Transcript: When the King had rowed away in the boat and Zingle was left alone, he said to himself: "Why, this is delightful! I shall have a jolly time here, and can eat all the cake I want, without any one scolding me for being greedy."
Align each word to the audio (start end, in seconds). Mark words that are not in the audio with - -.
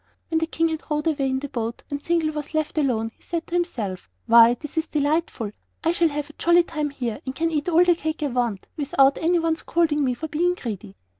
When 0.29 0.39
the 0.39 0.47
King 0.47 0.69
had 0.69 0.81
rowed 0.89 1.05
away 1.05 1.29
in 1.29 1.37
the 1.41 1.47
boat 1.47 1.83
and 1.91 2.03
Zingle 2.03 2.31
was 2.31 2.55
left 2.55 2.75
alone, 2.79 3.11
he 3.15 3.21
said 3.21 3.45
to 3.45 3.53
himself: 3.53 4.09
"Why, 4.25 4.55
this 4.55 4.75
is 4.75 4.87
delightful! 4.87 5.51
I 5.83 5.91
shall 5.91 6.07
have 6.07 6.31
a 6.31 6.39
jolly 6.39 6.63
time 6.63 6.89
here, 6.89 7.21
and 7.23 7.35
can 7.35 7.51
eat 7.51 7.69
all 7.69 7.83
the 7.83 7.93
cake 7.93 8.23
I 8.23 8.27
want, 8.29 8.67
without 8.77 9.19
any 9.19 9.37
one 9.37 9.57
scolding 9.57 10.03
me 10.03 10.15
for 10.15 10.27
being 10.27 10.55
greedy." 10.55 10.95